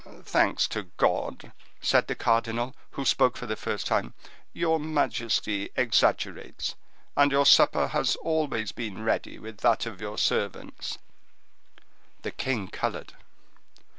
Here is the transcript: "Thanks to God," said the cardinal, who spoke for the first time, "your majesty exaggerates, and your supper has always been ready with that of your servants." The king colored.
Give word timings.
"Thanks 0.23 0.67
to 0.69 0.87
God," 0.97 1.51
said 1.79 2.07
the 2.07 2.15
cardinal, 2.15 2.75
who 2.97 3.05
spoke 3.05 3.37
for 3.37 3.45
the 3.45 3.55
first 3.55 3.85
time, 3.85 4.15
"your 4.51 4.79
majesty 4.79 5.69
exaggerates, 5.75 6.73
and 7.15 7.31
your 7.31 7.45
supper 7.45 7.89
has 7.89 8.15
always 8.15 8.71
been 8.71 9.03
ready 9.03 9.37
with 9.37 9.57
that 9.59 9.85
of 9.85 10.01
your 10.01 10.17
servants." 10.17 10.97
The 12.23 12.31
king 12.31 12.67
colored. 12.67 13.13